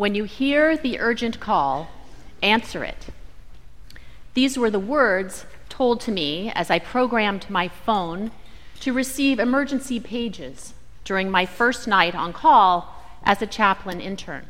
When 0.00 0.14
you 0.14 0.24
hear 0.24 0.78
the 0.78 0.98
urgent 0.98 1.40
call, 1.40 1.90
answer 2.42 2.82
it. 2.84 3.08
These 4.32 4.56
were 4.56 4.70
the 4.70 4.78
words 4.78 5.44
told 5.68 6.00
to 6.00 6.10
me 6.10 6.50
as 6.54 6.70
I 6.70 6.78
programmed 6.78 7.50
my 7.50 7.68
phone 7.68 8.30
to 8.80 8.94
receive 8.94 9.38
emergency 9.38 10.00
pages 10.00 10.72
during 11.04 11.30
my 11.30 11.44
first 11.44 11.86
night 11.86 12.14
on 12.14 12.32
call 12.32 12.96
as 13.24 13.42
a 13.42 13.46
chaplain 13.46 14.00
intern. 14.00 14.46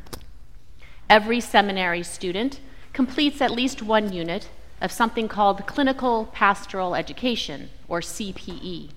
Every 1.09 1.41
seminary 1.41 2.03
student 2.03 2.61
completes 2.93 3.41
at 3.41 3.51
least 3.51 3.81
one 3.81 4.13
unit 4.13 4.47
of 4.79 4.89
something 4.89 5.27
called 5.27 5.67
Clinical 5.67 6.29
Pastoral 6.31 6.95
Education, 6.95 7.71
or 7.89 7.99
CPE. 7.99 8.91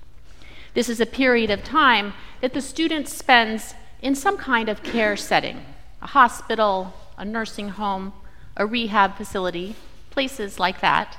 This 0.75 0.89
is 0.89 1.00
a 1.00 1.05
period 1.05 1.50
of 1.50 1.64
time 1.64 2.12
that 2.41 2.55
the 2.55 2.62
student 2.62 3.09
spends 3.09 3.75
in 4.00 4.14
some 4.14 4.36
kind 4.36 4.68
of 4.68 4.84
care 4.84 5.16
setting 5.16 5.73
a 6.04 6.08
hospital, 6.08 6.93
a 7.17 7.25
nursing 7.25 7.71
home, 7.71 8.12
a 8.58 8.67
rehab 8.67 9.17
facility, 9.17 9.75
places 10.11 10.61
like 10.61 10.82
that, 10.82 11.17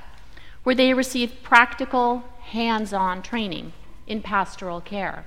where 0.63 0.75
they 0.75 0.93
receive 0.93 1.41
practical, 1.41 2.23
hands 2.41 2.93
on 2.93 3.23
training 3.23 3.73
in 4.05 4.21
pastoral 4.21 4.79
care. 4.79 5.25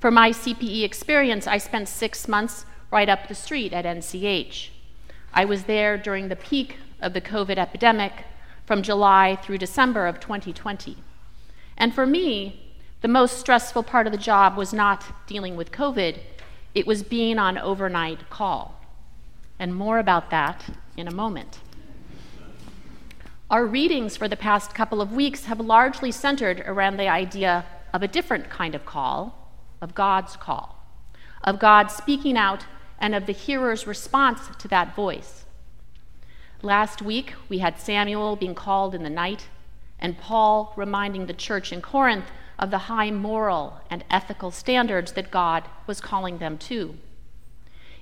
For 0.00 0.10
my 0.10 0.30
CPE 0.30 0.82
experience, 0.82 1.46
I 1.46 1.58
spent 1.58 1.88
six 1.88 2.26
months 2.26 2.66
right 2.90 3.08
up 3.08 3.28
the 3.28 3.34
street 3.34 3.72
at 3.72 3.84
NCH. 3.84 4.70
I 5.32 5.44
was 5.44 5.64
there 5.64 5.96
during 5.96 6.28
the 6.28 6.36
peak 6.36 6.78
of 7.00 7.12
the 7.12 7.20
COVID 7.20 7.58
epidemic 7.58 8.24
from 8.66 8.82
July 8.82 9.38
through 9.40 9.58
December 9.58 10.06
of 10.08 10.18
2020. 10.18 10.96
And 11.76 11.94
for 11.94 12.06
me, 12.06 12.74
the 13.02 13.08
most 13.08 13.38
stressful 13.38 13.84
part 13.84 14.06
of 14.06 14.12
the 14.12 14.18
job 14.18 14.56
was 14.56 14.72
not 14.72 15.26
dealing 15.28 15.54
with 15.54 15.70
COVID, 15.70 16.18
it 16.76 16.86
was 16.86 17.02
being 17.02 17.38
on 17.38 17.56
overnight 17.56 18.28
call. 18.28 18.78
And 19.58 19.74
more 19.74 19.98
about 19.98 20.28
that 20.28 20.62
in 20.94 21.08
a 21.08 21.14
moment. 21.14 21.60
Our 23.50 23.64
readings 23.64 24.14
for 24.14 24.28
the 24.28 24.36
past 24.36 24.74
couple 24.74 25.00
of 25.00 25.10
weeks 25.10 25.46
have 25.46 25.58
largely 25.58 26.12
centered 26.12 26.60
around 26.66 26.98
the 26.98 27.08
idea 27.08 27.64
of 27.94 28.02
a 28.02 28.08
different 28.08 28.50
kind 28.50 28.74
of 28.74 28.84
call, 28.84 29.50
of 29.80 29.94
God's 29.94 30.36
call, 30.36 30.84
of 31.42 31.58
God 31.58 31.90
speaking 31.90 32.36
out 32.36 32.66
and 32.98 33.14
of 33.14 33.24
the 33.24 33.32
hearer's 33.32 33.86
response 33.86 34.40
to 34.58 34.68
that 34.68 34.94
voice. 34.94 35.46
Last 36.60 37.00
week, 37.00 37.32
we 37.48 37.58
had 37.58 37.80
Samuel 37.80 38.36
being 38.36 38.54
called 38.54 38.94
in 38.94 39.02
the 39.02 39.08
night, 39.08 39.48
and 39.98 40.18
Paul 40.18 40.74
reminding 40.76 41.24
the 41.24 41.32
church 41.32 41.72
in 41.72 41.80
Corinth 41.80 42.26
of 42.58 42.70
the 42.70 42.78
high 42.78 43.10
moral 43.10 43.80
and 43.90 44.04
ethical 44.10 44.50
standards 44.50 45.12
that 45.12 45.30
God 45.30 45.64
was 45.86 46.00
calling 46.00 46.38
them 46.38 46.58
to. 46.58 46.96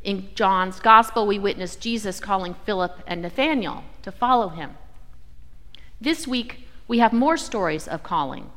In 0.03 0.29
John's 0.35 0.81
gospel, 0.81 1.27
we 1.27 1.39
witness 1.39 1.77
Jesus 1.77 2.21
calling 2.21 2.55
Philip 2.67 3.03
and 3.07 3.23
Nathanael 3.23 3.85
to 4.03 4.13
follow 4.13 4.49
him. 4.51 4.75
This 6.01 6.29
week, 6.29 6.69
we 6.87 6.99
have 6.99 7.13
more 7.13 7.39
stories 7.39 7.89
of 7.89 8.03
calling, 8.03 8.51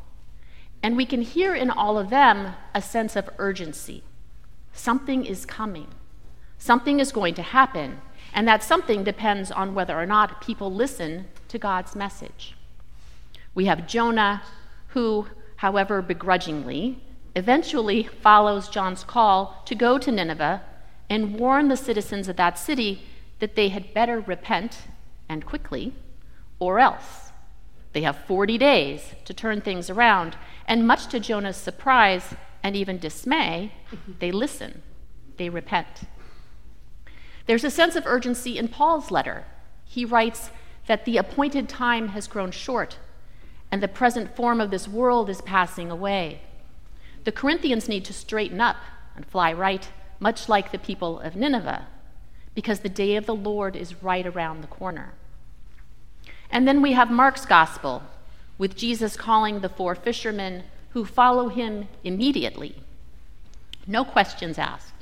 and 0.84 0.98
we 0.98 1.06
can 1.06 1.22
hear 1.22 1.56
in 1.56 1.70
all 1.70 1.98
of 1.98 2.10
them 2.10 2.56
a 2.76 2.82
sense 2.82 3.16
of 3.16 3.30
urgency. 3.38 4.04
Something 4.74 5.26
is 5.26 5.46
coming, 5.46 5.88
something 6.58 7.00
is 7.00 7.14
going 7.14 7.34
to 7.36 7.42
happen, 7.42 8.02
and 8.34 8.46
that 8.48 8.62
something 8.62 9.06
depends 9.06 9.50
on 9.50 9.74
whether 9.74 9.98
or 9.98 10.06
not 10.06 10.42
people 10.42 10.72
listen 10.72 11.28
to 11.48 11.58
God's 11.58 11.96
message. 11.96 12.56
We 13.56 13.66
have 13.66 13.88
Jonah, 13.88 14.44
who, 14.90 15.28
however 15.58 16.02
begrudgingly, 16.02 17.00
eventually 17.36 18.04
follows 18.04 18.70
John's 18.70 19.04
call 19.04 19.62
to 19.66 19.76
go 19.76 19.98
to 19.98 20.12
Nineveh 20.12 20.64
and 21.10 21.40
warn 21.40 21.68
the 21.68 21.78
citizens 21.78 22.28
of 22.28 22.36
that 22.38 22.58
city 22.58 23.04
that 23.40 23.56
they 23.56 23.70
had 23.70 23.94
better 23.94 24.20
repent, 24.20 24.88
and 25.30 25.46
quickly, 25.46 25.94
or 26.60 26.80
else. 26.80 27.32
They 27.94 28.02
have 28.02 28.18
40 28.26 28.58
days 28.58 29.14
to 29.26 29.34
turn 29.34 29.62
things 29.62 29.90
around, 29.90 30.36
and 30.68 30.88
much 30.88 31.08
to 31.08 31.20
Jonah's 31.20 31.58
surprise 31.58 32.34
and 32.64 32.76
even 32.76 32.98
dismay, 32.98 33.74
they 34.20 34.32
listen, 34.32 34.82
they 35.38 35.50
repent. 35.50 36.02
There's 37.46 37.64
a 37.64 37.72
sense 37.72 37.96
of 37.96 38.06
urgency 38.06 38.58
in 38.58 38.68
Paul's 38.68 39.12
letter. 39.12 39.46
He 39.86 40.04
writes 40.04 40.50
that 40.88 41.06
the 41.06 41.18
appointed 41.18 41.70
time 41.70 42.10
has 42.10 42.28
grown 42.28 42.52
short, 42.52 42.98
and 43.72 43.84
the 43.84 43.88
present 43.88 44.36
form 44.36 44.62
of 44.62 44.72
this 44.72 44.88
world 44.88 45.30
is 45.30 45.42
passing 45.42 45.92
away. 45.92 46.42
The 47.24 47.32
Corinthians 47.32 47.90
need 47.90 48.06
to 48.06 48.14
straighten 48.14 48.62
up 48.62 48.78
and 49.16 49.26
fly 49.26 49.52
right, 49.52 49.90
much 50.20 50.48
like 50.48 50.72
the 50.72 50.80
people 50.80 51.20
of 51.20 51.36
Nineveh, 51.36 51.88
because 52.56 52.80
the 52.80 52.90
day 52.90 53.16
of 53.16 53.26
the 53.26 53.36
Lord 53.36 53.76
is 53.76 54.02
right 54.02 54.26
around 54.26 54.62
the 54.62 54.68
corner. 54.68 55.14
And 56.50 56.68
then 56.68 56.82
we 56.82 56.94
have 56.94 57.12
Mark's 57.12 57.46
gospel, 57.46 58.04
with 58.58 58.78
Jesus 58.78 59.16
calling 59.18 59.60
the 59.60 59.70
four 59.70 59.94
fishermen 59.96 60.64
who 60.92 61.06
follow 61.06 61.50
him 61.50 61.88
immediately. 62.04 62.76
No 63.86 64.04
questions 64.04 64.58
asked. 64.58 64.94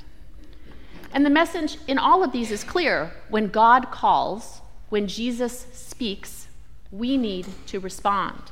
And 1.12 1.24
the 1.24 1.30
message 1.30 1.78
in 1.86 1.98
all 1.98 2.22
of 2.22 2.32
these 2.32 2.50
is 2.50 2.64
clear. 2.64 3.12
When 3.30 3.48
God 3.48 3.90
calls, 3.90 4.60
when 4.88 5.06
Jesus 5.06 5.66
speaks, 5.72 6.48
we 6.90 7.16
need 7.16 7.46
to 7.66 7.80
respond. 7.80 8.50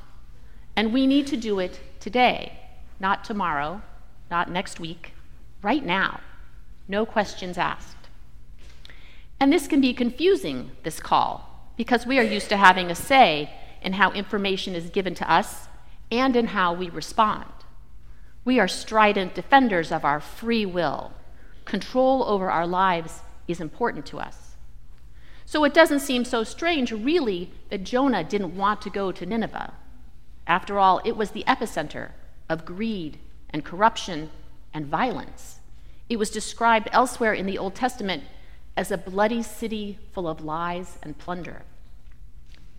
And 0.77 0.93
we 0.93 1.07
need 1.07 1.27
to 1.29 1.37
do 1.37 1.59
it 1.59 1.81
today, 2.01 2.59
not 2.99 3.25
tomorrow, 3.25 3.83
not 4.31 4.51
next 4.51 4.81
week, 4.81 5.15
right 5.63 5.85
now. 5.85 6.21
No 6.89 7.07
questions 7.07 7.57
asked. 7.57 7.97
And 9.39 9.53
this 9.53 9.67
can 9.67 9.81
be 9.81 9.93
confusing, 9.93 10.73
this 10.83 11.01
call 11.01 11.55
because 11.77 12.07
we 12.07 12.19
are 12.19 12.25
used 12.25 12.49
to 12.49 12.57
having 12.57 12.91
a 12.91 12.95
say 12.95 13.51
in 13.83 13.95
how 13.95 14.13
information 14.13 14.75
is 14.75 14.91
given 14.91 15.15
to 15.15 15.31
us 15.31 15.69
and 16.11 16.37
in 16.37 16.49
how 16.49 16.73
we 16.73 16.89
respond. 16.89 17.51
We 18.45 18.61
are 18.61 18.69
strident 18.69 19.35
defenders 19.35 19.91
of 19.91 20.05
our 20.05 20.21
free 20.21 20.67
will. 20.67 21.13
Control 21.65 22.25
over 22.25 22.51
our 22.51 22.67
lives 22.67 23.23
is 23.49 23.61
important 23.61 24.07
to 24.07 24.19
us. 24.19 24.57
So 25.47 25.65
it 25.65 25.75
doesn't 25.75 26.01
seem 26.01 26.25
so 26.25 26.45
strange, 26.45 26.93
really, 26.93 27.51
that 27.71 27.85
Jonah 27.85 28.25
didn't 28.25 28.57
want 28.57 28.81
to 28.83 28.91
go 28.91 29.13
to 29.13 29.27
Nineveh. 29.27 29.75
After 30.47 30.79
all, 30.79 31.01
it 31.05 31.17
was 31.17 31.31
the 31.31 31.45
epicenter 31.47 32.11
of 32.49 32.65
greed 32.65 33.19
and 33.51 33.65
corruption 33.65 34.31
and 34.73 34.87
violence. 34.87 35.61
It 36.09 36.19
was 36.19 36.31
described 36.31 36.89
elsewhere 36.93 37.33
in 37.33 37.47
the 37.47 37.59
Old 37.59 37.75
Testament 37.75 38.25
as 38.77 38.91
a 38.91 38.99
bloody 38.99 39.43
city 39.43 39.99
full 40.13 40.29
of 40.29 40.45
lies 40.45 40.99
and 41.03 41.17
plunder. 41.17 41.63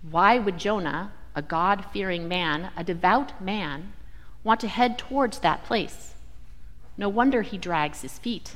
Why 0.09 0.37
would 0.37 0.57
Jonah, 0.57 1.13
a 1.33 1.41
God 1.41 1.85
fearing 1.91 2.27
man, 2.27 2.71
a 2.77 2.83
devout 2.83 3.41
man, 3.41 3.93
want 4.43 4.59
to 4.59 4.67
head 4.67 4.97
towards 4.97 5.39
that 5.39 5.63
place? 5.63 6.13
No 6.97 7.09
wonder 7.09 7.41
he 7.41 7.57
drags 7.57 8.01
his 8.01 8.19
feet. 8.19 8.55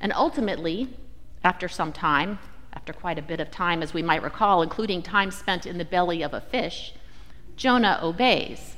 And 0.00 0.12
ultimately, 0.12 0.96
after 1.44 1.68
some 1.68 1.92
time, 1.92 2.38
after 2.72 2.92
quite 2.92 3.18
a 3.18 3.22
bit 3.22 3.40
of 3.40 3.50
time, 3.50 3.82
as 3.82 3.94
we 3.94 4.02
might 4.02 4.22
recall, 4.22 4.62
including 4.62 5.02
time 5.02 5.30
spent 5.30 5.66
in 5.66 5.78
the 5.78 5.84
belly 5.84 6.22
of 6.22 6.34
a 6.34 6.40
fish, 6.40 6.94
Jonah 7.60 8.00
obeys. 8.02 8.74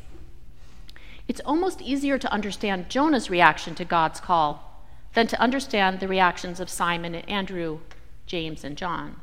It's 1.29 1.41
almost 1.45 1.81
easier 1.81 2.19
to 2.19 2.33
understand 2.33 2.91
Jonah's 2.91 3.31
reaction 3.31 3.77
to 3.77 3.85
God's 3.85 4.19
call 4.19 4.85
than 5.15 5.29
to 5.29 5.41
understand 5.41 6.01
the 6.01 6.09
reactions 6.09 6.59
of 6.59 6.69
Simon 6.69 7.15
and 7.15 7.29
Andrew, 7.29 7.79
James 8.27 8.65
and 8.65 8.77
John. 8.77 9.21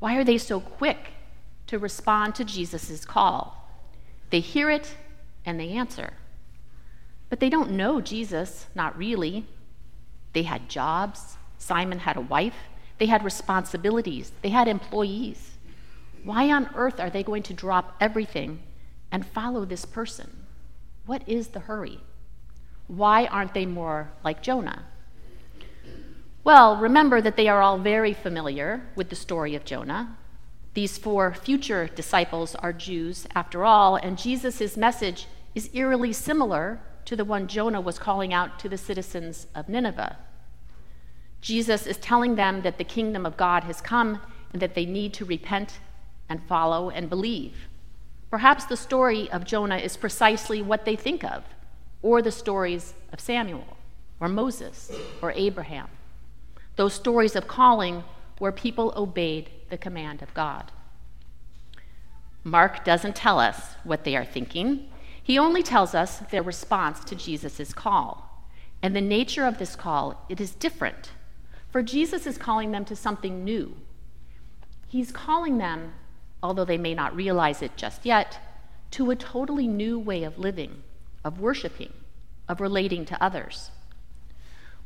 Why 0.00 0.16
are 0.16 0.24
they 0.24 0.36
so 0.36 0.58
quick 0.58 1.12
to 1.68 1.78
respond 1.78 2.34
to 2.34 2.44
Jesus' 2.44 3.04
call? 3.04 3.70
They 4.30 4.40
hear 4.40 4.68
it 4.68 4.96
and 5.46 5.60
they 5.60 5.68
answer. 5.68 6.14
But 7.30 7.38
they 7.38 7.50
don't 7.50 7.70
know 7.70 8.00
Jesus, 8.00 8.66
not 8.74 8.98
really. 8.98 9.46
They 10.32 10.42
had 10.42 10.68
jobs. 10.68 11.36
Simon 11.56 12.00
had 12.00 12.16
a 12.16 12.20
wife. 12.20 12.56
They 12.98 13.06
had 13.06 13.22
responsibilities. 13.22 14.32
They 14.42 14.48
had 14.48 14.66
employees. 14.66 15.52
Why 16.24 16.50
on 16.50 16.68
earth 16.74 16.98
are 16.98 17.10
they 17.10 17.22
going 17.22 17.44
to 17.44 17.54
drop 17.54 17.94
everything 18.00 18.58
and 19.12 19.24
follow 19.24 19.64
this 19.64 19.84
person? 19.84 20.44
What 21.06 21.22
is 21.28 21.48
the 21.48 21.60
hurry? 21.60 22.00
Why 22.88 23.26
aren't 23.26 23.54
they 23.54 23.66
more 23.66 24.10
like 24.24 24.42
Jonah? 24.42 24.86
Well, 26.42 26.76
remember 26.76 27.20
that 27.20 27.36
they 27.36 27.46
are 27.46 27.62
all 27.62 27.78
very 27.78 28.14
familiar 28.14 28.82
with 28.96 29.10
the 29.10 29.16
story 29.16 29.54
of 29.54 29.64
Jonah. 29.64 30.16
These 30.74 30.98
four 30.98 31.34
future 31.34 31.86
disciples 31.86 32.54
are 32.56 32.72
Jews, 32.72 33.26
after 33.34 33.64
all, 33.64 33.94
and 33.96 34.18
Jesus' 34.18 34.76
message 34.76 35.26
is 35.54 35.70
eerily 35.72 36.12
similar 36.12 36.80
to 37.04 37.14
the 37.14 37.24
one 37.24 37.46
Jonah 37.46 37.80
was 37.80 37.98
calling 37.98 38.32
out 38.32 38.58
to 38.60 38.68
the 38.68 38.78
citizens 38.78 39.46
of 39.54 39.68
Nineveh. 39.68 40.16
Jesus 41.40 41.86
is 41.86 41.96
telling 41.98 42.36
them 42.36 42.62
that 42.62 42.78
the 42.78 42.84
kingdom 42.84 43.26
of 43.26 43.36
God 43.36 43.64
has 43.64 43.80
come 43.80 44.20
and 44.52 44.62
that 44.62 44.74
they 44.74 44.86
need 44.86 45.12
to 45.14 45.24
repent 45.24 45.78
and 46.28 46.42
follow 46.44 46.88
and 46.88 47.10
believe. 47.10 47.68
Perhaps 48.32 48.64
the 48.64 48.78
story 48.78 49.30
of 49.30 49.44
Jonah 49.44 49.76
is 49.76 49.98
precisely 49.98 50.62
what 50.62 50.86
they 50.86 50.96
think 50.96 51.22
of, 51.22 51.44
or 52.00 52.22
the 52.22 52.32
stories 52.32 52.94
of 53.12 53.20
Samuel, 53.20 53.76
or 54.20 54.28
Moses, 54.28 54.90
or 55.20 55.32
Abraham. 55.32 55.88
those 56.76 56.94
stories 56.94 57.36
of 57.36 57.46
calling 57.46 58.04
where 58.38 58.52
people 58.52 58.92
obeyed 58.96 59.50
the 59.70 59.78
command 59.78 60.22
of 60.22 60.32
God. 60.34 60.72
Mark 62.44 62.84
doesn't 62.84 63.14
tell 63.14 63.38
us 63.38 63.74
what 63.84 64.04
they 64.04 64.16
are 64.16 64.24
thinking. 64.24 64.88
He 65.22 65.38
only 65.38 65.62
tells 65.62 65.94
us 65.94 66.18
their 66.30 66.42
response 66.42 67.04
to 67.04 67.14
Jesus' 67.14 67.72
call. 67.72 68.48
And 68.82 68.96
the 68.96 69.00
nature 69.00 69.46
of 69.46 69.58
this 69.58 69.76
call, 69.76 70.24
it 70.28 70.40
is 70.40 70.54
different. 70.54 71.10
For 71.70 71.82
Jesus 71.82 72.26
is 72.26 72.36
calling 72.36 72.72
them 72.72 72.84
to 72.86 72.96
something 72.96 73.44
new. 73.44 73.76
He's 74.88 75.12
calling 75.12 75.58
them, 75.58 75.92
although 76.42 76.64
they 76.64 76.78
may 76.78 76.94
not 76.94 77.14
realize 77.14 77.62
it 77.62 77.76
just 77.76 78.04
yet, 78.04 78.38
to 78.90 79.10
a 79.10 79.16
totally 79.16 79.66
new 79.66 79.98
way 79.98 80.24
of 80.24 80.38
living, 80.38 80.82
of 81.24 81.40
worshiping, 81.40 81.92
of 82.48 82.60
relating 82.60 83.04
to 83.06 83.22
others. 83.22 83.70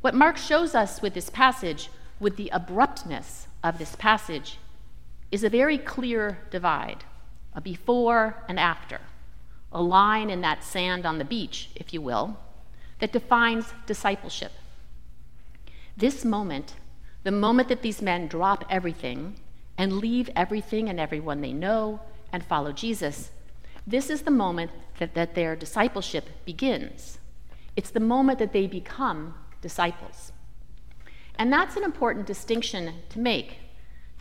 What 0.00 0.14
Mark 0.14 0.36
shows 0.36 0.74
us 0.74 1.02
with 1.02 1.14
this 1.14 1.30
passage, 1.30 1.90
with 2.20 2.36
the 2.36 2.50
abruptness 2.52 3.48
of 3.64 3.78
this 3.78 3.96
passage, 3.96 4.58
is 5.32 5.42
a 5.42 5.50
very 5.50 5.78
clear 5.78 6.38
divide 6.50 7.04
a 7.54 7.60
before 7.60 8.44
and 8.48 8.60
after, 8.60 9.00
a 9.72 9.80
line 9.80 10.28
in 10.28 10.42
that 10.42 10.62
sand 10.62 11.06
on 11.06 11.16
the 11.16 11.24
beach, 11.24 11.70
if 11.74 11.92
you 11.92 12.02
will, 12.02 12.38
that 13.00 13.12
defines 13.12 13.72
discipleship. 13.86 14.52
This 15.96 16.22
moment, 16.22 16.74
the 17.24 17.30
moment 17.32 17.68
that 17.70 17.80
these 17.80 18.02
men 18.02 18.28
drop 18.28 18.64
everything 18.68 19.40
and 19.78 19.98
leave 19.98 20.30
everything 20.34 20.88
and 20.88 20.98
everyone 20.98 21.40
they 21.40 21.52
know 21.52 22.00
and 22.32 22.44
follow 22.44 22.72
Jesus, 22.72 23.30
this 23.86 24.10
is 24.10 24.22
the 24.22 24.30
moment 24.30 24.70
that, 24.98 25.14
that 25.14 25.34
their 25.34 25.54
discipleship 25.54 26.28
begins. 26.44 27.18
It's 27.76 27.90
the 27.90 28.00
moment 28.00 28.38
that 28.38 28.52
they 28.52 28.66
become 28.66 29.34
disciples. 29.60 30.32
And 31.38 31.52
that's 31.52 31.76
an 31.76 31.84
important 31.84 32.26
distinction 32.26 32.94
to 33.10 33.18
make. 33.18 33.58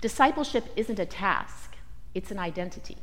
Discipleship 0.02 0.66
isn't 0.76 1.00
a 1.00 1.06
task, 1.06 1.76
it's 2.14 2.32
an 2.32 2.40
identity. 2.40 2.98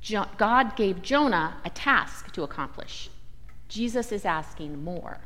Jo- 0.00 0.26
God 0.36 0.74
gave 0.74 1.02
Jonah 1.02 1.58
a 1.64 1.70
task 1.70 2.32
to 2.32 2.42
accomplish. 2.42 3.10
Jesus 3.68 4.10
is 4.10 4.24
asking 4.24 4.82
more. 4.82 5.20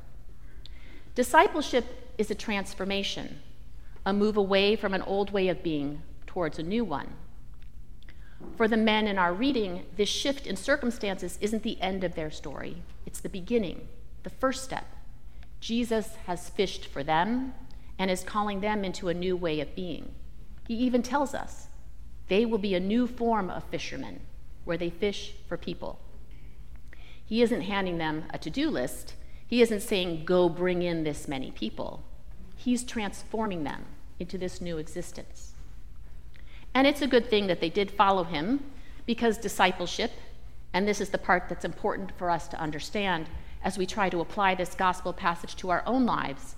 Discipleship 1.15 2.13
is 2.19 2.31
a 2.31 2.35
transformation, 2.35 3.41
a 4.07 4.13
move 4.13 4.37
away 4.37 4.77
from 4.77 4.95
an 4.95 5.03
old 5.03 5.33
way 5.33 5.49
of 5.49 5.65
being 5.65 6.01
towards 6.29 6.61
a 6.61 6.63
new 6.63 6.85
one. 6.85 7.09
For 8.57 8.69
the 8.69 8.77
men 8.77 9.09
in 9.09 9.19
our 9.19 9.35
reading, 9.35 9.85
this 9.97 10.09
shift 10.09 10.47
in 10.47 10.55
circumstances 10.55 11.39
isn't 11.41 11.65
the 11.65 11.81
end 11.83 12.05
of 12.05 12.15
their 12.15 12.31
story, 12.31 12.83
it's 13.05 13.21
the 13.21 13.29
beginning, 13.29 13.89
the 14.23 14.31
first 14.31 14.63
step. 14.63 14.87
Jesus 15.59 16.15
has 16.27 16.49
fished 16.51 16.87
for 16.87 17.03
them 17.03 17.53
and 17.99 18.09
is 18.09 18.23
calling 18.23 18.61
them 18.61 18.85
into 18.85 19.09
a 19.09 19.15
new 19.15 19.37
way 19.37 19.61
of 19.61 19.75
being. 19.75 20.15
He 20.69 20.75
even 20.75 21.03
tells 21.03 21.35
us 21.35 21.67
they 22.29 22.47
will 22.47 22.59
be 22.59 22.75
a 22.75 22.81
new 22.81 23.09
form 23.09 23.51
of 23.51 23.65
fishermen 23.65 24.21
where 24.65 24.77
they 24.77 24.91
fish 24.91 25.33
for 25.49 25.57
people. 25.57 25.99
He 27.25 27.43
isn't 27.43 27.63
handing 27.63 27.99
them 27.99 28.25
a 28.31 28.39
to 28.39 28.51
do 28.51 28.71
list, 28.71 29.15
he 29.49 29.63
isn't 29.63 29.81
saying, 29.81 30.25
go 30.25 30.49
bring 30.49 30.83
in 30.83 31.03
this 31.03 31.27
many 31.27 31.51
people. 31.51 32.05
He's 32.57 32.85
transforming 32.85 33.65
them 33.65 33.85
into 34.19 34.39
this 34.39 34.61
new 34.61 34.79
existence. 34.79 35.53
And 36.75 36.87
it's 36.87 37.03
a 37.03 37.07
good 37.07 37.31
thing 37.31 37.47
that 37.47 37.61
they 37.61 37.71
did 37.71 37.91
follow 37.91 38.25
him 38.25 38.63
because 39.07 39.39
discipleship, 39.39 40.13
and 40.73 40.87
this 40.87 41.01
is 41.01 41.11
the 41.11 41.19
part 41.19 41.49
that's 41.49 41.65
important 41.65 42.13
for 42.19 42.31
us 42.31 42.49
to 42.49 42.61
understand 42.61 43.29
as 43.63 43.79
we 43.79 43.87
try 43.87 44.11
to 44.11 44.21
apply 44.21 44.55
this 44.55 44.75
gospel 44.75 45.13
passage 45.13 45.57
to 45.57 45.71
our 45.71 45.83
own 45.87 46.05
lives, 46.05 46.57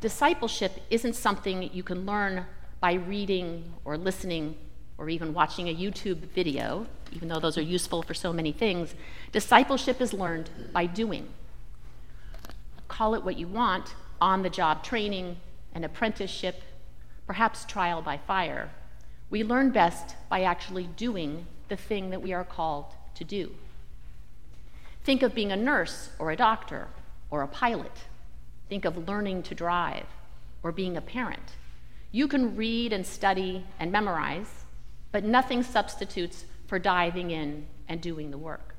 discipleship 0.00 0.82
isn't 0.90 1.14
something 1.14 1.70
you 1.72 1.82
can 1.82 2.04
learn 2.04 2.44
by 2.80 2.94
reading 2.94 3.72
or 3.84 3.96
listening 3.96 4.56
or 4.98 5.08
even 5.08 5.32
watching 5.32 5.68
a 5.68 5.74
YouTube 5.74 6.18
video, 6.34 6.86
even 7.12 7.28
though 7.28 7.40
those 7.40 7.56
are 7.56 7.62
useful 7.62 8.02
for 8.02 8.14
so 8.14 8.32
many 8.32 8.52
things, 8.52 8.94
discipleship 9.30 10.00
is 10.00 10.12
learned 10.12 10.50
by 10.72 10.86
doing. 10.86 11.28
Call 12.88 13.14
it 13.14 13.22
what 13.24 13.38
you 13.38 13.46
want 13.46 13.94
on 14.20 14.42
the 14.42 14.50
job 14.50 14.84
training, 14.84 15.36
an 15.74 15.84
apprenticeship, 15.84 16.62
perhaps 17.32 17.64
trial 17.64 18.02
by 18.02 18.18
fire. 18.18 18.68
We 19.30 19.42
learn 19.42 19.70
best 19.70 20.16
by 20.28 20.42
actually 20.42 20.86
doing 20.98 21.46
the 21.70 21.76
thing 21.76 22.10
that 22.10 22.20
we 22.20 22.34
are 22.34 22.44
called 22.44 22.84
to 23.14 23.24
do. 23.24 23.52
Think 25.02 25.22
of 25.22 25.34
being 25.34 25.50
a 25.50 25.56
nurse 25.56 26.10
or 26.18 26.30
a 26.30 26.36
doctor 26.36 26.88
or 27.30 27.40
a 27.40 27.48
pilot. 27.48 28.04
Think 28.68 28.84
of 28.84 29.08
learning 29.08 29.44
to 29.44 29.54
drive 29.54 30.04
or 30.62 30.72
being 30.72 30.94
a 30.94 31.00
parent. 31.00 31.56
You 32.10 32.28
can 32.28 32.54
read 32.54 32.92
and 32.92 33.06
study 33.06 33.64
and 33.80 33.90
memorize, 33.90 34.66
but 35.10 35.24
nothing 35.24 35.62
substitutes 35.62 36.44
for 36.66 36.78
diving 36.78 37.30
in 37.30 37.64
and 37.88 38.02
doing 38.02 38.30
the 38.30 38.36
work. 38.36 38.74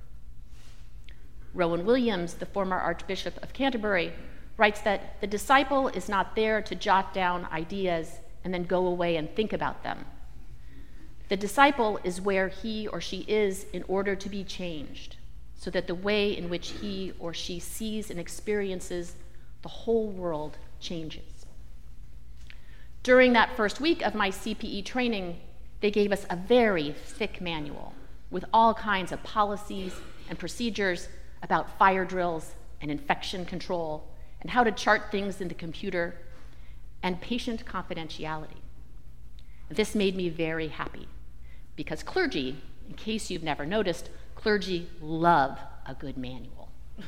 Rowan 1.56 1.88
Williams, 1.88 2.36
the 2.36 2.46
former 2.46 2.78
Archbishop 2.78 3.42
of 3.42 3.52
Canterbury, 3.52 4.14
writes 4.58 4.82
that 4.82 5.20
the 5.22 5.26
disciple 5.26 5.88
is 5.88 6.08
not 6.08 6.36
there 6.36 6.62
to 6.62 6.76
jot 6.76 7.16
down 7.16 7.48
ideas 7.52 8.20
and 8.44 8.54
then 8.54 8.64
go 8.64 8.86
away 8.88 9.16
and 9.16 9.34
think 9.36 9.54
about 9.54 9.84
them. 9.84 10.06
The 11.30 11.38
disciple 11.38 12.00
is 12.04 12.22
where 12.22 12.50
he 12.50 12.88
or 12.88 13.02
she 13.02 13.20
is 13.28 13.66
in 13.74 13.84
order 13.88 14.16
to 14.16 14.30
be 14.30 14.44
changed, 14.44 15.16
so 15.56 15.72
that 15.72 15.88
the 15.88 15.96
way 15.96 16.36
in 16.36 16.50
which 16.50 16.72
he 16.82 17.14
or 17.20 17.34
she 17.34 17.60
sees 17.60 18.10
and 18.10 18.20
experiences 18.20 19.16
the 19.62 19.70
whole 19.70 20.10
world 20.10 20.58
changes. 20.80 21.46
During 23.02 23.34
that 23.34 23.56
first 23.56 23.82
week 23.82 24.02
of 24.02 24.16
my 24.16 24.30
CPE 24.30 24.86
training, 24.86 25.40
they 25.82 25.92
gave 25.92 26.12
us 26.12 26.26
a 26.30 26.36
very 26.36 26.92
thick 26.92 27.42
manual 27.42 27.94
with 28.30 28.46
all 28.54 28.74
kinds 28.74 29.12
of 29.12 29.24
policies 29.24 29.94
and 30.30 30.40
procedures 30.40 31.10
about 31.42 31.78
fire 31.78 32.06
drills 32.06 32.56
and 32.82 32.90
infection 32.90 33.46
control 33.46 34.08
and 34.42 34.50
how 34.50 34.64
to 34.64 34.72
chart 34.72 35.12
things 35.12 35.42
in 35.42 35.48
the 35.48 35.54
computer 35.54 36.16
and 37.04 37.22
patient 37.22 37.66
confidentiality. 37.66 38.62
This 39.70 39.94
made 39.94 40.16
me 40.16 40.30
very 40.30 40.70
happy 40.70 41.08
because 41.76 42.02
clergy, 42.02 42.62
in 42.88 42.96
case 42.96 43.30
you've 43.30 43.44
never 43.44 43.66
noticed, 43.66 44.10
clergy 44.36 44.90
love 45.02 45.60
a 45.86 45.94
good 45.94 46.18
manual. 46.18 46.72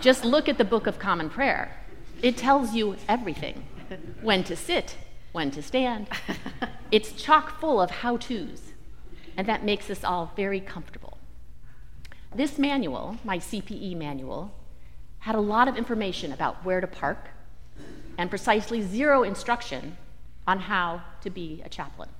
Just 0.00 0.24
look 0.24 0.48
at 0.48 0.56
the 0.56 0.64
Book 0.64 0.86
of 0.86 0.98
Common 0.98 1.28
Prayer. 1.28 1.76
It 2.22 2.38
tells 2.38 2.74
you 2.74 2.96
everything 3.06 3.64
when 4.22 4.44
to 4.44 4.56
sit, 4.56 4.96
when 5.32 5.50
to 5.50 5.62
stand. 5.62 6.08
it's 6.90 7.12
chock 7.12 7.60
full 7.60 7.80
of 7.80 7.90
how 7.90 8.16
to's, 8.16 8.72
and 9.36 9.46
that 9.46 9.64
makes 9.64 9.90
us 9.90 10.04
all 10.04 10.32
very 10.36 10.60
comfortable. 10.60 11.18
This 12.34 12.58
manual, 12.58 13.18
my 13.24 13.38
CPE 13.38 13.96
manual, 13.96 14.54
had 15.20 15.34
a 15.34 15.40
lot 15.40 15.68
of 15.68 15.76
information 15.76 16.32
about 16.32 16.64
where 16.64 16.80
to 16.80 16.86
park 16.86 17.30
and 18.20 18.28
precisely 18.28 18.82
zero 18.82 19.22
instruction 19.22 19.96
on 20.46 20.60
how 20.60 21.00
to 21.22 21.30
be 21.30 21.62
a 21.64 21.70
chaplain. 21.70 22.10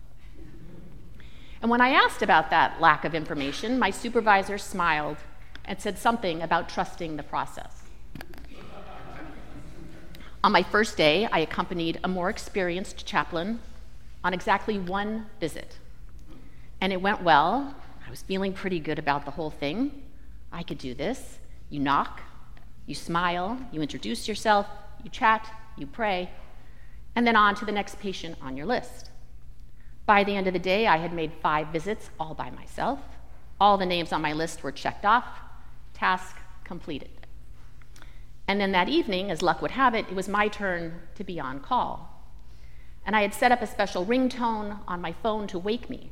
And 1.60 1.70
when 1.70 1.82
I 1.82 1.90
asked 1.90 2.22
about 2.22 2.48
that 2.48 2.80
lack 2.80 3.04
of 3.04 3.14
information, 3.14 3.78
my 3.78 3.90
supervisor 3.90 4.56
smiled 4.56 5.18
and 5.66 5.78
said 5.78 5.98
something 5.98 6.40
about 6.40 6.70
trusting 6.70 7.18
the 7.18 7.22
process. 7.22 7.82
On 10.42 10.50
my 10.50 10.62
first 10.62 10.96
day, 10.96 11.28
I 11.30 11.40
accompanied 11.40 12.00
a 12.02 12.08
more 12.08 12.30
experienced 12.30 13.04
chaplain 13.04 13.60
on 14.24 14.32
exactly 14.32 14.78
one 14.78 15.26
visit. 15.38 15.76
And 16.80 16.94
it 16.94 17.02
went 17.02 17.22
well. 17.22 17.74
I 18.06 18.08
was 18.08 18.22
feeling 18.22 18.54
pretty 18.54 18.80
good 18.80 18.98
about 18.98 19.26
the 19.26 19.32
whole 19.32 19.50
thing. 19.50 20.00
I 20.50 20.62
could 20.62 20.78
do 20.78 20.94
this. 20.94 21.38
You 21.68 21.80
knock, 21.80 22.22
you 22.86 22.94
smile, 22.94 23.58
you 23.70 23.82
introduce 23.82 24.26
yourself, 24.26 24.66
you 25.04 25.10
chat, 25.10 25.46
you 25.76 25.86
pray, 25.86 26.30
and 27.14 27.26
then 27.26 27.36
on 27.36 27.54
to 27.56 27.64
the 27.64 27.72
next 27.72 27.98
patient 27.98 28.36
on 28.40 28.56
your 28.56 28.66
list. 28.66 29.10
By 30.06 30.24
the 30.24 30.34
end 30.34 30.46
of 30.46 30.52
the 30.52 30.58
day, 30.58 30.86
I 30.86 30.96
had 30.96 31.12
made 31.12 31.32
five 31.40 31.68
visits 31.68 32.10
all 32.18 32.34
by 32.34 32.50
myself. 32.50 33.00
All 33.60 33.78
the 33.78 33.86
names 33.86 34.12
on 34.12 34.22
my 34.22 34.32
list 34.32 34.62
were 34.62 34.72
checked 34.72 35.04
off, 35.04 35.24
task 35.94 36.36
completed. 36.64 37.10
And 38.48 38.60
then 38.60 38.72
that 38.72 38.88
evening, 38.88 39.30
as 39.30 39.42
luck 39.42 39.62
would 39.62 39.70
have 39.70 39.94
it, 39.94 40.06
it 40.08 40.16
was 40.16 40.28
my 40.28 40.48
turn 40.48 41.02
to 41.14 41.22
be 41.22 41.38
on 41.38 41.60
call. 41.60 42.24
And 43.06 43.14
I 43.14 43.22
had 43.22 43.34
set 43.34 43.52
up 43.52 43.62
a 43.62 43.66
special 43.66 44.04
ringtone 44.04 44.80
on 44.88 45.00
my 45.00 45.12
phone 45.12 45.46
to 45.48 45.58
wake 45.58 45.88
me. 45.88 46.10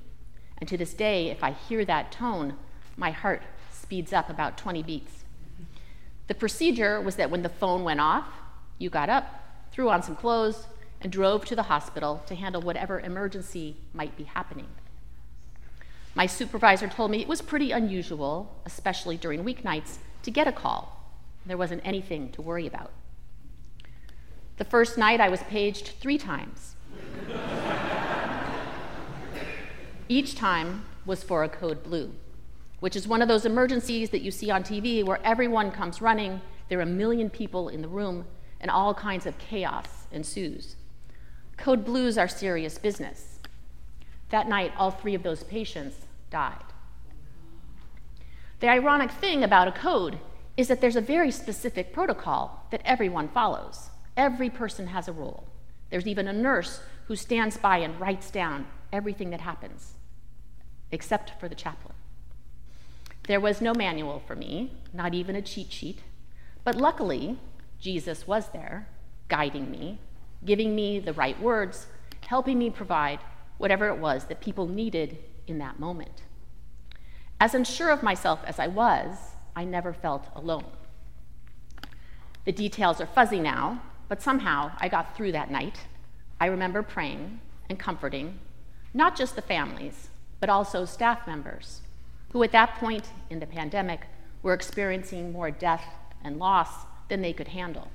And 0.58 0.68
to 0.68 0.76
this 0.76 0.94
day, 0.94 1.30
if 1.30 1.42
I 1.42 1.50
hear 1.50 1.84
that 1.84 2.12
tone, 2.12 2.54
my 2.96 3.10
heart 3.10 3.42
speeds 3.72 4.12
up 4.12 4.30
about 4.30 4.56
20 4.56 4.82
beats. 4.82 5.24
The 6.28 6.34
procedure 6.34 7.00
was 7.00 7.16
that 7.16 7.30
when 7.30 7.42
the 7.42 7.48
phone 7.48 7.84
went 7.84 8.00
off, 8.00 8.26
you 8.78 8.90
got 8.90 9.08
up, 9.08 9.47
threw 9.70 9.88
on 9.88 10.02
some 10.02 10.16
clothes, 10.16 10.66
and 11.00 11.12
drove 11.12 11.44
to 11.44 11.56
the 11.56 11.64
hospital 11.64 12.22
to 12.26 12.34
handle 12.34 12.60
whatever 12.60 13.00
emergency 13.00 13.76
might 13.92 14.16
be 14.16 14.24
happening. 14.24 14.66
My 16.14 16.26
supervisor 16.26 16.88
told 16.88 17.10
me 17.10 17.20
it 17.20 17.28
was 17.28 17.40
pretty 17.40 17.70
unusual, 17.70 18.60
especially 18.66 19.16
during 19.16 19.44
weeknights, 19.44 19.98
to 20.24 20.30
get 20.30 20.48
a 20.48 20.52
call 20.52 20.98
there 21.48 21.56
wasn't 21.56 21.80
anything 21.84 22.30
to 22.32 22.42
worry 22.42 22.66
about. 22.66 22.90
The 24.58 24.64
first 24.64 24.98
night 24.98 25.20
I 25.20 25.28
was 25.28 25.42
paged 25.44 25.92
three 25.98 26.18
times. 26.18 26.76
Each 30.08 30.34
time 30.34 30.84
was 31.06 31.22
for 31.22 31.42
a 31.42 31.48
code 31.48 31.82
blue, 31.82 32.12
which 32.80 32.96
is 32.96 33.08
one 33.08 33.22
of 33.22 33.28
those 33.28 33.46
emergencies 33.46 34.10
that 34.10 34.20
you 34.20 34.30
see 34.30 34.50
on 34.50 34.62
TV 34.62 35.02
where 35.04 35.20
everyone 35.24 35.70
comes 35.70 36.02
running, 36.02 36.40
there 36.68 36.78
are 36.78 36.82
a 36.82 36.86
million 36.86 37.30
people 37.30 37.68
in 37.68 37.80
the 37.80 37.88
room, 37.88 38.26
and 38.60 38.70
all 38.70 38.94
kinds 38.94 39.26
of 39.26 39.38
chaos 39.38 40.06
ensues. 40.10 40.76
Code 41.56 41.84
blues 41.84 42.16
are 42.16 42.28
serious 42.28 42.78
business. 42.78 43.38
That 44.30 44.48
night, 44.48 44.72
all 44.76 44.90
three 44.90 45.14
of 45.14 45.22
those 45.22 45.42
patients 45.44 45.96
died. 46.30 46.64
The 48.60 48.68
ironic 48.68 49.10
thing 49.10 49.44
about 49.44 49.68
a 49.68 49.72
code 49.72 50.18
is 50.56 50.68
that 50.68 50.80
there's 50.80 50.96
a 50.96 51.00
very 51.00 51.30
specific 51.30 51.92
protocol 51.92 52.66
that 52.70 52.82
everyone 52.84 53.28
follows. 53.28 53.90
Every 54.16 54.50
person 54.50 54.88
has 54.88 55.06
a 55.06 55.12
role. 55.12 55.44
There's 55.90 56.06
even 56.06 56.26
a 56.26 56.32
nurse 56.32 56.80
who 57.06 57.16
stands 57.16 57.56
by 57.56 57.78
and 57.78 57.98
writes 58.00 58.30
down 58.30 58.66
everything 58.92 59.30
that 59.30 59.40
happens, 59.40 59.94
except 60.90 61.38
for 61.38 61.48
the 61.48 61.54
chaplain. 61.54 61.94
There 63.28 63.40
was 63.40 63.60
no 63.60 63.72
manual 63.74 64.22
for 64.26 64.34
me, 64.34 64.72
not 64.92 65.14
even 65.14 65.36
a 65.36 65.42
cheat 65.42 65.70
sheet, 65.70 66.00
but 66.64 66.74
luckily, 66.74 67.38
Jesus 67.80 68.26
was 68.26 68.48
there, 68.48 68.88
guiding 69.28 69.70
me, 69.70 70.00
giving 70.44 70.74
me 70.74 70.98
the 70.98 71.12
right 71.12 71.40
words, 71.40 71.86
helping 72.26 72.58
me 72.58 72.70
provide 72.70 73.20
whatever 73.58 73.88
it 73.88 73.98
was 73.98 74.24
that 74.24 74.40
people 74.40 74.66
needed 74.66 75.18
in 75.46 75.58
that 75.58 75.78
moment. 75.78 76.22
As 77.40 77.54
unsure 77.54 77.90
of 77.90 78.02
myself 78.02 78.40
as 78.44 78.58
I 78.58 78.66
was, 78.66 79.16
I 79.54 79.64
never 79.64 79.92
felt 79.92 80.26
alone. 80.34 80.66
The 82.44 82.52
details 82.52 83.00
are 83.00 83.06
fuzzy 83.06 83.40
now, 83.40 83.82
but 84.08 84.22
somehow 84.22 84.72
I 84.78 84.88
got 84.88 85.16
through 85.16 85.32
that 85.32 85.50
night. 85.50 85.80
I 86.40 86.46
remember 86.46 86.82
praying 86.82 87.40
and 87.68 87.78
comforting 87.78 88.38
not 88.94 89.16
just 89.16 89.36
the 89.36 89.42
families, 89.42 90.08
but 90.40 90.48
also 90.48 90.84
staff 90.84 91.26
members 91.26 91.82
who, 92.32 92.42
at 92.42 92.52
that 92.52 92.74
point 92.76 93.10
in 93.30 93.40
the 93.40 93.46
pandemic, 93.46 94.00
were 94.42 94.54
experiencing 94.54 95.32
more 95.32 95.50
death 95.50 95.84
and 96.24 96.38
loss 96.38 96.86
than 97.08 97.22
they 97.22 97.32
could 97.32 97.48
handle. 97.48 97.88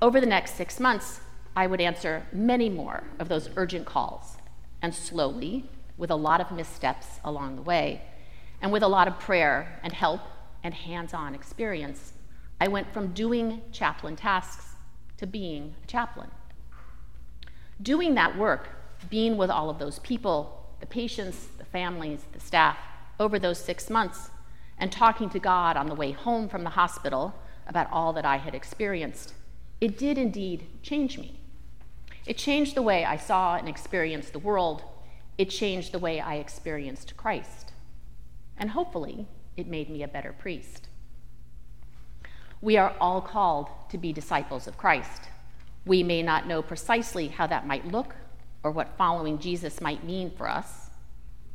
Over 0.00 0.20
the 0.20 0.26
next 0.26 0.54
six 0.54 0.78
months, 0.78 1.20
I 1.56 1.66
would 1.66 1.80
answer 1.80 2.26
many 2.32 2.68
more 2.68 3.04
of 3.18 3.28
those 3.28 3.50
urgent 3.56 3.84
calls, 3.84 4.36
and 4.80 4.94
slowly, 4.94 5.68
with 5.96 6.10
a 6.10 6.16
lot 6.16 6.40
of 6.40 6.52
missteps 6.52 7.18
along 7.24 7.56
the 7.56 7.62
way, 7.62 8.02
and 8.62 8.70
with 8.70 8.82
a 8.82 8.88
lot 8.88 9.08
of 9.08 9.18
prayer 9.18 9.80
and 9.82 9.92
help 9.92 10.20
and 10.62 10.72
hands 10.72 11.14
on 11.14 11.34
experience, 11.34 12.12
I 12.60 12.68
went 12.68 12.92
from 12.92 13.12
doing 13.12 13.62
chaplain 13.72 14.16
tasks 14.16 14.74
to 15.16 15.26
being 15.26 15.74
a 15.82 15.86
chaplain. 15.86 16.30
Doing 17.82 18.14
that 18.14 18.36
work, 18.36 18.68
being 19.10 19.36
with 19.36 19.50
all 19.50 19.70
of 19.70 19.78
those 19.78 19.98
people, 20.00 20.66
the 20.80 20.86
patients, 20.86 21.48
the 21.58 21.64
families, 21.64 22.24
the 22.32 22.40
staff, 22.40 22.76
over 23.20 23.38
those 23.38 23.58
six 23.58 23.90
months, 23.90 24.30
and 24.78 24.92
talking 24.92 25.28
to 25.30 25.38
God 25.38 25.76
on 25.76 25.88
the 25.88 25.94
way 25.94 26.12
home 26.12 26.48
from 26.48 26.64
the 26.64 26.70
hospital 26.70 27.34
about 27.66 27.90
all 27.92 28.12
that 28.12 28.24
I 28.24 28.38
had 28.38 28.54
experienced, 28.54 29.34
it 29.80 29.98
did 29.98 30.18
indeed 30.18 30.66
change 30.82 31.18
me. 31.18 31.40
It 32.26 32.36
changed 32.36 32.74
the 32.74 32.82
way 32.82 33.04
I 33.04 33.16
saw 33.16 33.56
and 33.56 33.68
experienced 33.68 34.32
the 34.32 34.38
world. 34.38 34.82
It 35.36 35.50
changed 35.50 35.92
the 35.92 35.98
way 35.98 36.20
I 36.20 36.36
experienced 36.36 37.16
Christ. 37.16 37.72
And 38.56 38.70
hopefully, 38.70 39.26
it 39.56 39.66
made 39.66 39.88
me 39.88 40.02
a 40.02 40.08
better 40.08 40.32
priest. 40.32 40.88
We 42.60 42.76
are 42.76 42.94
all 43.00 43.20
called 43.20 43.68
to 43.90 43.98
be 43.98 44.12
disciples 44.12 44.66
of 44.66 44.76
Christ. 44.76 45.22
We 45.86 46.02
may 46.02 46.22
not 46.22 46.46
know 46.46 46.60
precisely 46.60 47.28
how 47.28 47.46
that 47.46 47.66
might 47.66 47.86
look 47.86 48.14
or 48.62 48.72
what 48.72 48.98
following 48.98 49.38
Jesus 49.38 49.80
might 49.80 50.04
mean 50.04 50.30
for 50.30 50.48
us. 50.48 50.87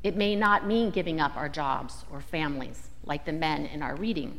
It 0.03 0.17
may 0.17 0.36
not 0.36 0.67
mean 0.67 0.91
giving 0.91 1.22
up 1.22 1.36
our 1.38 1.48
jobs 1.48 2.03
or 2.12 2.19
families, 2.19 2.89
like 3.05 3.25
the 3.25 3.31
men 3.31 3.65
in 3.65 3.81
our 3.81 3.95
reading. 3.95 4.38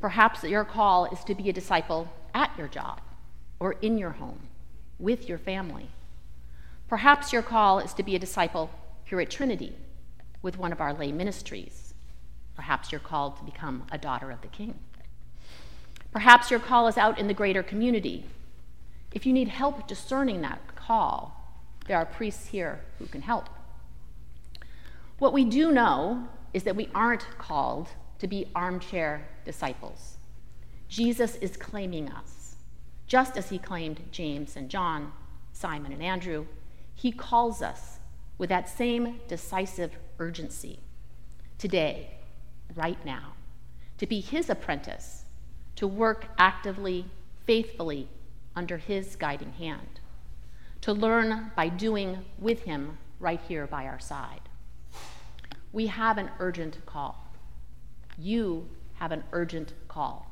Perhaps 0.00 0.42
your 0.42 0.64
call 0.64 1.06
is 1.06 1.22
to 1.24 1.34
be 1.34 1.48
a 1.48 1.52
disciple 1.52 2.08
at 2.34 2.50
your 2.58 2.66
job 2.66 3.00
or 3.60 3.76
in 3.80 3.96
your 3.96 4.10
home 4.10 4.40
with 4.98 5.28
your 5.28 5.38
family. 5.38 5.86
Perhaps 6.88 7.32
your 7.32 7.42
call 7.42 7.78
is 7.78 7.94
to 7.94 8.02
be 8.02 8.16
a 8.16 8.18
disciple 8.18 8.70
here 9.04 9.20
at 9.20 9.30
Trinity 9.30 9.74
with 10.42 10.58
one 10.58 10.72
of 10.72 10.80
our 10.80 10.92
lay 10.92 11.12
ministries. 11.12 11.94
Perhaps 12.56 12.90
you're 12.90 13.00
called 13.00 13.36
to 13.36 13.44
become 13.44 13.84
a 13.92 13.98
daughter 13.98 14.30
of 14.32 14.40
the 14.42 14.48
King. 14.48 14.78
Perhaps 16.10 16.50
your 16.50 16.60
call 16.60 16.88
is 16.88 16.98
out 16.98 17.18
in 17.18 17.28
the 17.28 17.34
greater 17.34 17.62
community. 17.62 18.24
If 19.12 19.24
you 19.24 19.32
need 19.32 19.48
help 19.48 19.86
discerning 19.86 20.42
that 20.42 20.74
call, 20.74 21.36
there 21.86 21.96
are 21.96 22.04
priests 22.04 22.48
here 22.48 22.80
who 22.98 23.06
can 23.06 23.22
help. 23.22 23.48
What 25.22 25.32
we 25.32 25.44
do 25.44 25.70
know 25.70 26.26
is 26.52 26.64
that 26.64 26.74
we 26.74 26.88
aren't 26.92 27.38
called 27.38 27.90
to 28.18 28.26
be 28.26 28.48
armchair 28.56 29.28
disciples. 29.44 30.16
Jesus 30.88 31.36
is 31.36 31.56
claiming 31.56 32.10
us, 32.10 32.56
just 33.06 33.36
as 33.36 33.48
he 33.48 33.56
claimed 33.56 34.02
James 34.10 34.56
and 34.56 34.68
John, 34.68 35.12
Simon 35.52 35.92
and 35.92 36.02
Andrew. 36.02 36.46
He 36.92 37.12
calls 37.12 37.62
us 37.62 38.00
with 38.36 38.48
that 38.48 38.68
same 38.68 39.20
decisive 39.28 39.92
urgency 40.18 40.80
today, 41.56 42.16
right 42.74 42.98
now, 43.06 43.34
to 43.98 44.08
be 44.08 44.18
his 44.18 44.50
apprentice, 44.50 45.26
to 45.76 45.86
work 45.86 46.30
actively, 46.36 47.04
faithfully 47.46 48.08
under 48.56 48.76
his 48.76 49.14
guiding 49.14 49.52
hand, 49.52 50.00
to 50.80 50.92
learn 50.92 51.52
by 51.54 51.68
doing 51.68 52.24
with 52.40 52.62
him 52.62 52.98
right 53.20 53.40
here 53.46 53.68
by 53.68 53.86
our 53.86 54.00
side. 54.00 54.48
We 55.72 55.86
have 55.86 56.18
an 56.18 56.30
urgent 56.38 56.84
call. 56.86 57.26
You 58.18 58.68
have 58.94 59.12
an 59.12 59.24
urgent 59.32 59.72
call. 59.88 60.30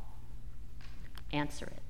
Answer 1.32 1.66
it. 1.66 1.89